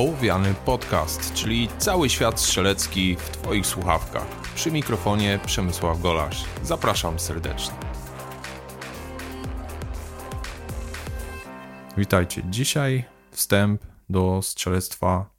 [0.00, 4.26] Ołowiany Podcast, czyli cały świat strzelecki w Twoich słuchawkach.
[4.54, 6.44] Przy mikrofonie Przemysław Golasz.
[6.62, 7.74] Zapraszam serdecznie.
[11.96, 12.42] Witajcie.
[12.50, 15.30] Dzisiaj wstęp do strzelectwa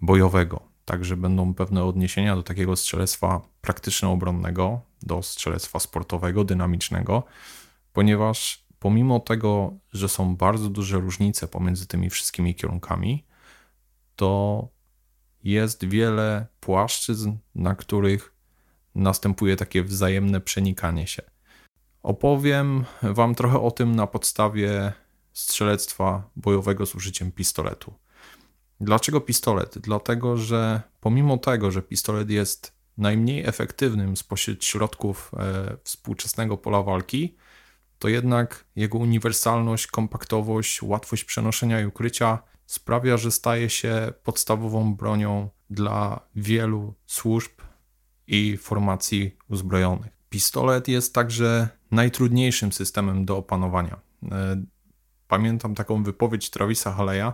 [0.00, 0.60] bojowego.
[0.84, 7.22] Także będą pewne odniesienia do takiego strzelectwa praktyczno-obronnego, do strzelectwa sportowego, dynamicznego,
[7.92, 13.29] ponieważ pomimo tego, że są bardzo duże różnice pomiędzy tymi wszystkimi kierunkami,
[14.20, 14.68] to
[15.44, 18.34] jest wiele płaszczyzn, na których
[18.94, 21.22] następuje takie wzajemne przenikanie się.
[22.02, 24.92] Opowiem Wam trochę o tym na podstawie
[25.32, 27.94] strzelectwa bojowego z użyciem pistoletu.
[28.80, 29.78] Dlaczego pistolet?
[29.78, 37.36] Dlatego, że pomimo tego, że pistolet jest najmniej efektywnym spośród środków e, współczesnego pola walki,
[37.98, 45.48] to jednak jego uniwersalność, kompaktowość, łatwość przenoszenia i ukrycia sprawia, że staje się podstawową bronią
[45.70, 47.50] dla wielu służb
[48.26, 50.12] i formacji uzbrojonych.
[50.28, 54.00] Pistolet jest także najtrudniejszym systemem do opanowania.
[54.32, 54.62] E,
[55.28, 57.32] pamiętam taką wypowiedź Travisa Haleya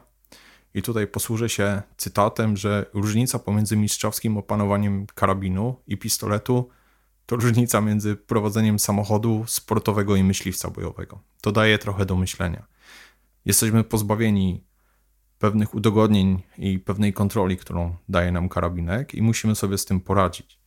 [0.74, 6.68] i tutaj posłużę się cytatem, że różnica pomiędzy mistrzowskim opanowaniem karabinu i pistoletu
[7.26, 11.20] to różnica między prowadzeniem samochodu sportowego i myśliwca bojowego.
[11.40, 12.66] To daje trochę do myślenia.
[13.44, 14.66] Jesteśmy pozbawieni
[15.38, 20.60] pewnych udogodnień i pewnej kontroli, którą daje nam karabinek, i musimy sobie z tym poradzić.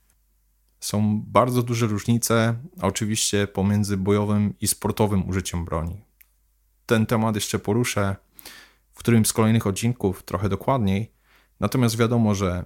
[0.80, 6.02] Są bardzo duże różnice, oczywiście, pomiędzy bojowym i sportowym użyciem broni.
[6.86, 8.16] Ten temat jeszcze poruszę
[8.92, 11.12] w którymś z kolejnych odcinków trochę dokładniej,
[11.59, 12.66] natomiast wiadomo, że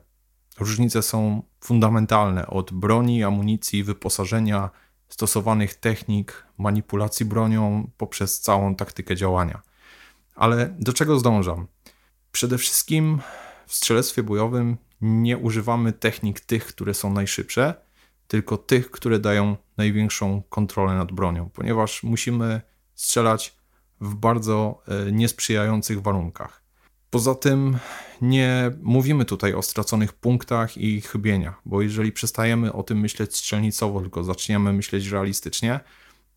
[0.59, 4.70] różnice są fundamentalne od broni, amunicji, wyposażenia,
[5.09, 9.62] stosowanych technik, manipulacji bronią poprzez całą taktykę działania.
[10.36, 11.68] Ale do czego zdążam?
[12.34, 13.20] Przede wszystkim
[13.67, 17.73] w strzelectwie bojowym nie używamy technik tych, które są najszybsze,
[18.28, 22.62] tylko tych, które dają największą kontrolę nad bronią, ponieważ musimy
[22.96, 23.56] strzelać
[24.02, 26.63] w bardzo e, niesprzyjających warunkach.
[27.09, 27.78] Poza tym
[28.22, 34.02] nie mówimy tutaj o straconych punktach i chybieniach, bo jeżeli przestajemy o tym myśleć strzelnicowo,
[34.02, 35.80] tylko zaczniemy myśleć realistycznie,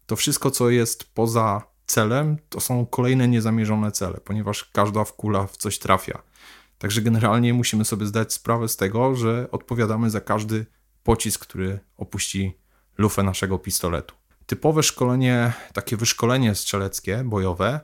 [0.06, 5.46] to wszystko, co jest poza celem, to są kolejne niezamierzone cele, ponieważ każda w kula
[5.46, 6.22] w coś trafia.
[6.78, 10.66] Także generalnie musimy sobie zdać sprawę z tego, że odpowiadamy za każdy
[11.02, 12.58] pocisk, który opuści
[12.98, 14.14] lufę naszego pistoletu.
[14.46, 17.80] Typowe szkolenie, takie wyszkolenie strzeleckie, bojowe,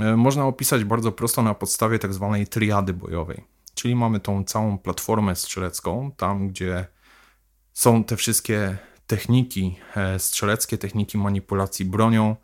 [0.00, 3.44] e, można opisać bardzo prosto na podstawie tak zwanej triady bojowej.
[3.74, 6.86] Czyli mamy tą całą platformę strzelecką, tam gdzie
[7.72, 12.36] są te wszystkie techniki e, strzeleckie, techniki manipulacji bronią,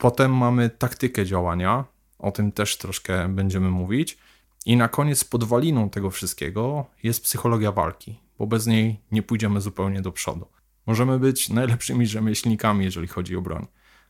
[0.00, 1.84] Potem mamy taktykę działania,
[2.18, 4.18] o tym też troszkę będziemy mówić.
[4.66, 10.02] I na koniec podwaliną tego wszystkiego jest psychologia walki, bo bez niej nie pójdziemy zupełnie
[10.02, 10.46] do przodu.
[10.86, 13.66] Możemy być najlepszymi rzemieślnikami, jeżeli chodzi o broń,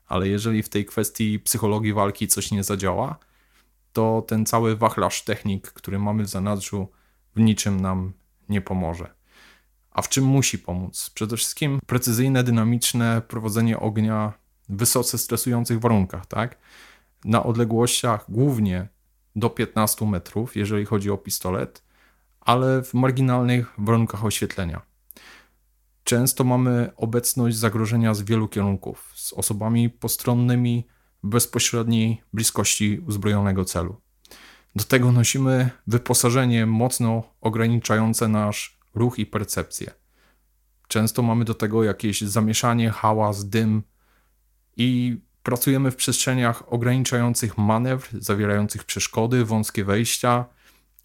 [0.07, 3.19] ale jeżeli w tej kwestii psychologii walki coś nie zadziała,
[3.93, 6.89] to ten cały wachlarz technik, który mamy w zanadrzu,
[7.37, 8.13] w niczym nam
[8.49, 9.15] nie pomoże.
[9.91, 11.11] A w czym musi pomóc?
[11.15, 14.41] Przede wszystkim precyzyjne, dynamiczne prowadzenie ognia
[14.77, 16.59] wysoce stresujących warunkach, tak?
[17.25, 18.89] Na odległościach głównie
[19.37, 21.83] do 15 metrów, jeżeli chodzi o pistolet,
[22.41, 24.83] ale w marginalnych warunkach oświetlenia.
[26.05, 30.87] Często mamy obecność zagrożenia z wielu kierunków, z osobami postronnymi
[31.23, 34.01] w bezpośredniej bliskości uzbrojonego celu.
[34.77, 39.91] Do tego nosimy wyposażenie mocno ograniczające nasz ruch i percepcję.
[40.89, 43.83] Często mamy do tego jakieś zamieszanie, hałas, dym,
[44.81, 50.45] i pracujemy w przestrzeniach ograniczających manewr, zawierających przeszkody, wąskie wejścia,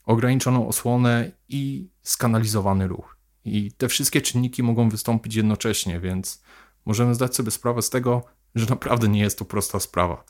[0.06, 3.18] ograniczoną osłonę i skanalizowany ruch.
[3.46, 6.44] I te wszystkie czynniki mogą wystąpić jednocześnie, więc
[6.86, 8.24] możemy zdać sobie sprawę z tego,
[8.56, 10.24] że naprawdę nie jest to prosta sprawa.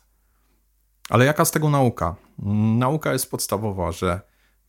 [1.10, 2.16] Ale jaka z tego nauka?
[2.78, 4.22] Nauka jest podstawowa, że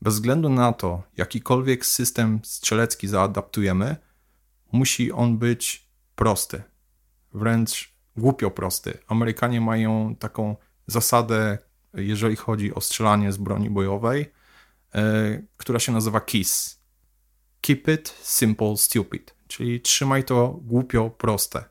[0.03, 3.97] bez względu na to, jakikolwiek system strzelecki zaadaptujemy,
[4.73, 6.63] musi on być prosty,
[7.35, 8.99] wręcz głupio prosty.
[9.07, 11.59] Amerykanie mają taką zasadę,
[11.95, 14.33] jeżeli chodzi o strzelanie z broni bojowej,
[14.95, 16.81] e, która się nazywa KISS.
[17.61, 19.35] Keep it simple, stupid.
[19.49, 21.65] Czyli trzymaj to głupio proste.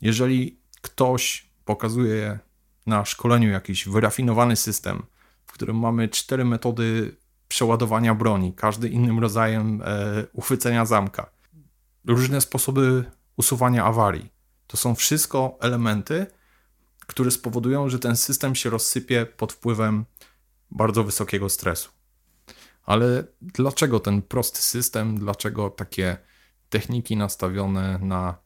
[0.00, 2.38] Jeżeli ktoś pokazuje
[2.86, 5.02] na szkoleniu jakiś wyrafinowany system,
[5.46, 7.16] w którym mamy cztery metody
[7.48, 9.86] przeładowania broni, każdy innym rodzajem e,
[10.32, 11.30] uchwycenia zamka,
[12.04, 13.04] różne sposoby
[13.36, 14.35] usuwania awarii,
[14.66, 16.26] to są wszystko elementy,
[17.06, 20.04] które spowodują, że ten system się rozsypie pod wpływem
[20.70, 21.90] bardzo wysokiego stresu.
[22.82, 26.16] Ale dlaczego ten prosty system, dlaczego takie
[26.68, 28.38] techniki nastawione na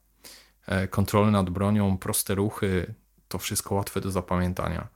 [0.65, 2.93] e, kontrolę nad bronią, proste ruchy,
[3.27, 4.87] to wszystko łatwe do zapamiętania?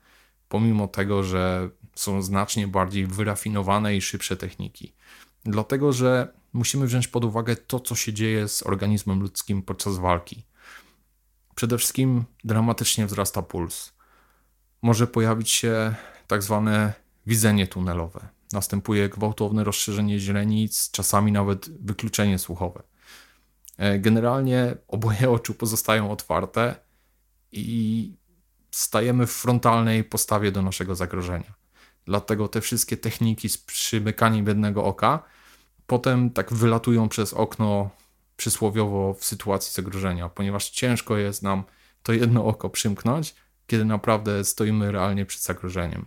[0.50, 4.94] Pomimo tego, że są znacznie bardziej wyrafinowane i szybsze techniki.
[5.44, 10.46] Dlatego, że musimy wziąć pod uwagę to, co się dzieje z organizmem ludzkim podczas walki.
[11.56, 13.94] Przede wszystkim dramatycznie wzrasta puls.
[14.82, 15.96] Może pojawić się
[16.28, 16.94] tak zwane
[17.28, 18.28] widzenie tunelowe.
[18.54, 22.84] Następuje gwałtowne rozszerzenie źrenic, czasami nawet wykluczenie słuchowe.
[23.78, 26.76] E, generalnie oboje oczu pozostają otwarte
[27.52, 28.12] i
[28.72, 31.54] stajemy w frontalnej postawie do naszego zagrożenia.
[32.06, 35.24] Dlatego te wszystkie techniki z przymykaniem jednego oka
[35.88, 37.90] potem tak wylatują przez okno
[38.38, 41.64] przysłowiowo w sytuacji zagrożenia, ponieważ ciężko jest nam
[42.04, 43.36] to jedno oko przymknąć,
[43.68, 46.06] kiedy naprawdę stoimy realnie przed zagrożeniem.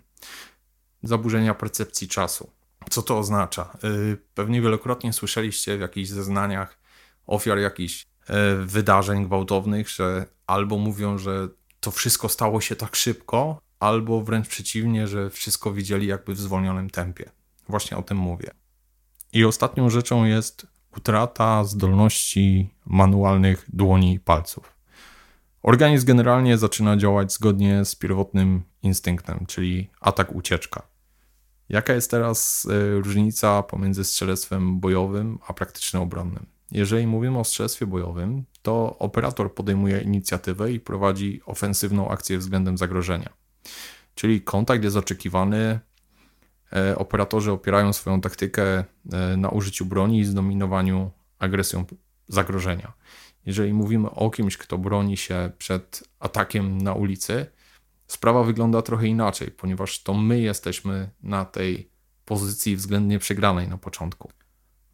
[1.03, 2.51] Zaburzenia percepcji czasu.
[2.91, 3.79] Co to oznacza?
[3.85, 6.79] Y, pewnie wielokrotnie słyszeliście w jakichś zeznaniach
[7.27, 11.49] ofiar jakichś e, wydarzeń gwałtownych, że albo mówią, że
[11.81, 16.91] to wszystko stało się tak szybko, albo wręcz przeciwnie, że wszystko widzieli jakby w zwolnionym
[16.91, 17.31] tempie.
[17.69, 18.51] Właśnie o tym mówię.
[19.33, 20.67] I ostatnią rzeczą jest
[20.99, 24.73] utrata zdolności manualnych dłoni i palców.
[25.63, 30.83] Organizm generalnie zaczyna działać zgodnie z pierwotnym instynktem, czyli atak-ucieczka.
[31.69, 36.47] Jaka jest teraz e, różnica pomiędzy strzelectwem bojowym a praktycznym obronnym?
[36.71, 43.31] Jeżeli mówimy o strzelstwie bojowym, to operator podejmuje inicjatywę i prowadzi ofensywną akcję względem zagrożenia.
[44.15, 45.81] Czyli kontakt jest oczekiwany,
[46.97, 48.85] operatorzy opierają swoją taktykę e,
[49.37, 51.85] na użyciu broni i zdominowaniu agresją
[52.29, 52.93] zagrożenia.
[53.47, 57.47] Jeżeli mówimy o kimś, kto broni się przed atakiem na ulicy,
[58.07, 61.91] sprawa wygląda trochę inaczej, ponieważ to my jesteśmy na tej
[62.25, 64.31] pozycji względnie przegranej na początku.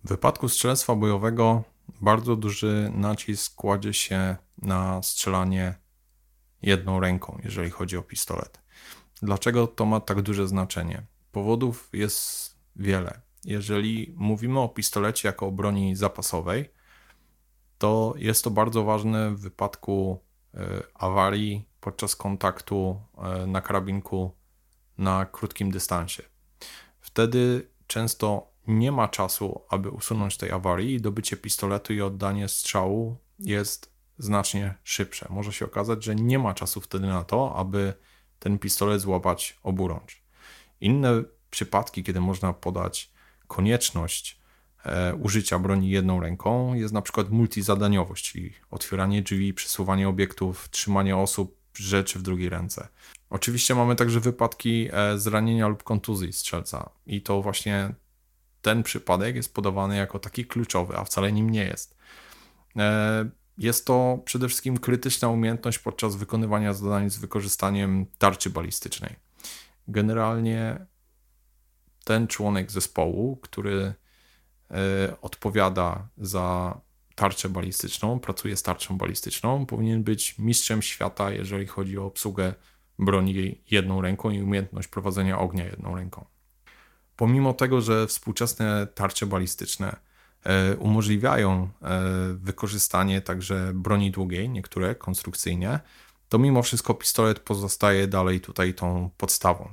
[0.05, 1.65] W wypadku strzelectwa bojowego
[2.01, 5.75] bardzo duży nacisk kładzie się na strzelanie
[6.63, 8.61] jedną ręką, jeżeli chodzi o pistolet.
[9.23, 11.03] Dlaczego to ma tak duże znaczenie?
[11.35, 13.21] Powodów jest wiele.
[13.45, 16.71] Jeżeli mówimy o pistolecie jako o broni zapasowej,
[17.79, 20.21] to jest to bardzo ważne w wypadku
[20.55, 24.33] e, awarii podczas kontaktu e, na karabinku
[24.99, 26.23] na krótkim dystansie.
[27.01, 33.17] Wtedy często nie ma czasu, aby usunąć tej awarii i dobycie pistoletu i oddanie strzału
[33.39, 35.27] jest znacznie szybsze.
[35.31, 37.95] Może się okazać, że nie ma czasu wtedy na to, aby
[38.39, 40.24] ten pistolet złapać oburącz.
[40.85, 43.11] Inne przypadki, kiedy można podać
[43.47, 44.41] konieczność
[44.85, 51.17] e, użycia broni jedną ręką, jest na przykład multizadaniowość, czyli otwieranie drzwi, przesuwanie obiektów, trzymanie
[51.17, 52.89] osób, rzeczy w drugiej ręce.
[53.31, 57.95] Oczywiście mamy także wypadki e, zranienia lub kontuzji strzelca i to właśnie
[58.63, 61.97] ten przypadek jest podawany jako taki kluczowy, a wcale nim nie jest.
[62.77, 69.24] E, jest to przede wszystkim krytyczna umiejętność podczas wykonywania zadań z wykorzystaniem tarczy balistycznej.
[69.89, 70.87] Generalnie
[72.05, 73.95] ten członek zespołu, który
[74.71, 76.81] e, odpowiada za
[77.15, 82.55] tarczę balistyczną, pracuje z tarczą balistyczną, powinien być mistrzem świata, jeżeli chodzi o obsługę
[82.99, 86.25] broni jedną ręką i umiejętność prowadzenia ognia jedną ręką.
[87.17, 89.97] Pomimo tego, że współczesne tarcze balistyczne
[90.45, 92.01] e, umożliwiają e,
[92.35, 95.81] wykorzystanie także broni długiej, niektóre konstrukcyjnie,
[96.29, 99.73] to mimo wszystko pistolet pozostaje dalej tutaj tą podstawą.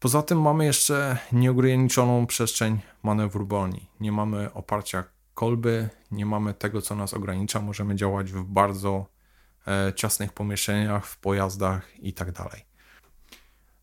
[0.00, 3.86] Poza tym mamy jeszcze nieograniczoną przestrzeń manewru broni.
[4.00, 5.04] Nie mamy oparcia
[5.34, 7.60] kolby, nie mamy tego, co nas ogranicza.
[7.60, 9.06] Możemy działać w bardzo
[9.66, 12.32] e, ciasnych pomieszczeniach, w pojazdach itd.
[12.32, 12.60] Tak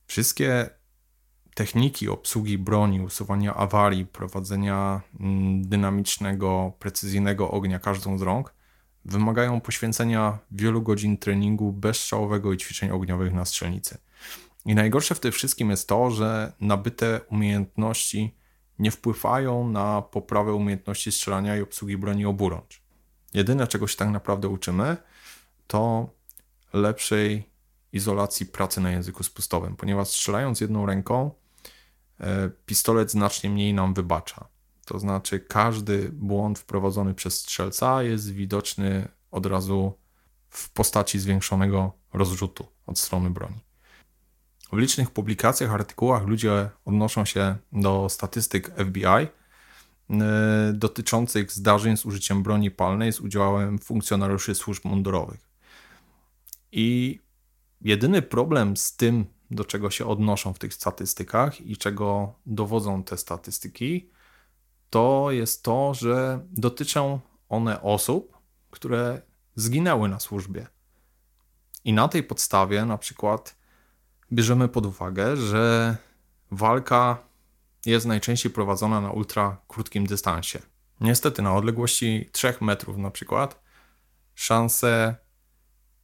[0.07, 0.69] Wszystkie
[1.55, 8.53] techniki obsługi broni, usuwania awarii, prowadzenia mm, dynamicznego, precyzyjnego ognia każdą z rąk
[9.07, 13.97] wymagają poświęcenia wielu godzin treningu bezstrzałowego i ćwiczeń ogniowych na strzelnicy.
[14.65, 18.35] I najgorsze w tym wszystkim jest to, że nabyte umiejętności
[18.79, 22.81] nie wpływają na poprawę umiejętności strzelania i obsługi broni oburącz.
[23.33, 24.97] Jedyne, czego się tak naprawdę uczymy,
[25.67, 26.09] to
[26.73, 27.49] lepszej
[27.93, 31.31] izolacji pracy na języku spustowym, ponieważ strzelając jedną ręką,
[32.19, 34.47] E, pistolet znacznie mniej nam wybacza.
[34.87, 39.93] To znaczy, każdy błąd wprowadzony przez strzelca jest widoczny od razu
[40.49, 43.59] w postaci zwiększonego rozrzutu od strony broni.
[44.71, 49.27] W licznych publikacjach, artykułach ludzie odnoszą się do statystyk FBI e,
[50.73, 55.49] dotyczących zdarzeń z użyciem broni palnej z udziałem funkcjonariuszy służb mundurowych.
[56.71, 57.19] I
[57.81, 63.17] jedyny problem z tym do czego się odnoszą w tych statystykach i czego dowodzą te
[63.17, 64.09] statystyki,
[64.89, 68.37] to jest to, że dotyczą one osób,
[68.71, 69.21] które
[69.55, 70.67] zginęły na służbie.
[71.83, 73.55] I na tej podstawie na przykład
[74.31, 75.97] bierzemy pod uwagę, że
[76.51, 77.17] walka
[77.85, 80.59] jest najczęściej prowadzona na ultra krótkim dystansie.
[81.01, 83.61] Niestety na odległości 3 metrów na przykład
[84.35, 85.15] szanse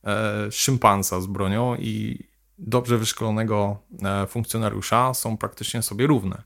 [0.04, 6.44] e, szympansa z bronią i dobrze wyszkolonego e, funkcjonariusza są praktycznie sobie równe.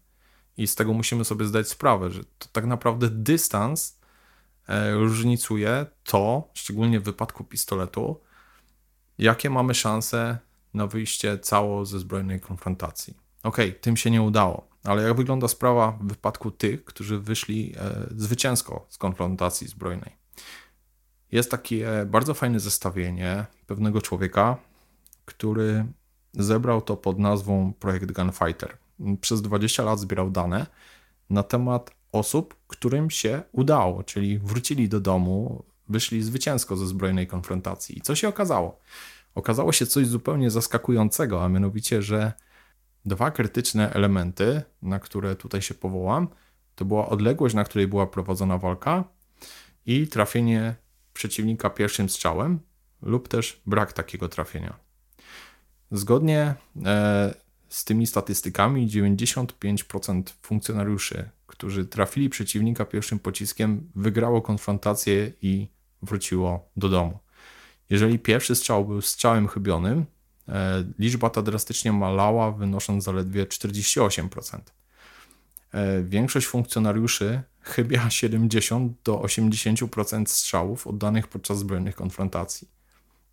[0.57, 3.99] I z tego musimy sobie zdać sprawę, że to tak naprawdę dystans
[4.67, 8.19] e, różnicuje to, szczególnie w wypadku pistoletu,
[9.17, 10.37] jakie mamy szanse
[10.73, 13.17] na wyjście cało ze zbrojnej konfrontacji.
[13.43, 18.07] Ok, tym się nie udało, ale jak wygląda sprawa w wypadku tych, którzy wyszli e,
[18.15, 20.15] zwycięsko z konfrontacji zbrojnej?
[21.31, 24.57] Jest takie bardzo fajne zestawienie pewnego człowieka,
[25.25, 25.85] który
[26.33, 28.77] zebrał to pod nazwą Projekt Gunfighter.
[29.21, 30.65] Przez 20 lat zbierał dane
[31.29, 37.97] na temat osób, którym się udało, czyli wrócili do domu, wyszli zwycięsko ze zbrojnej konfrontacji.
[37.97, 38.79] I co się okazało?
[39.35, 42.33] Okazało się coś zupełnie zaskakującego, a mianowicie, że
[43.05, 46.27] dwa krytyczne elementy, na które tutaj się powołam,
[46.75, 49.03] to była odległość, na której była prowadzona walka
[49.85, 50.75] i trafienie
[51.13, 52.59] przeciwnika pierwszym strzałem
[53.01, 54.79] lub też brak takiego trafienia.
[55.91, 57.33] Zgodnie e,
[57.69, 65.67] z tymi statystykami 95% funkcjonariuszy, którzy trafili przeciwnika pierwszym pociskiem, wygrało konfrontację i
[66.01, 67.19] wróciło do domu.
[67.89, 70.05] Jeżeli pierwszy strzał był strzałem chybionym,
[70.47, 74.73] e, liczba ta drastycznie malała, wynosząc zaledwie 48%.
[75.71, 82.67] E, większość funkcjonariuszy chybia 70 do 80% strzałów oddanych podczas zbrojnych konfrontacji.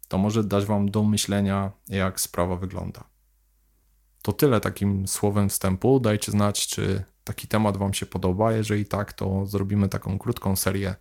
[0.09, 3.13] To może dać Wam do myślenia, jak sprawa wygląda.
[4.25, 6.00] To tyle takim słowem wstępu.
[6.00, 8.52] Dajcie znać, czy taki temat Wam się podoba.
[8.52, 10.95] Jeżeli tak, to zrobimy taką krótką serię,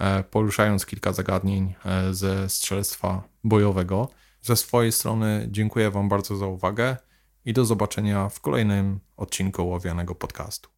[0.00, 4.08] e, poruszając kilka zagadnień e, ze strzelectwa bojowego.
[4.42, 6.96] Ze swojej strony dziękuję Wam bardzo za uwagę
[7.44, 10.75] i do zobaczenia w kolejnym odcinku Łowianego Podcastu.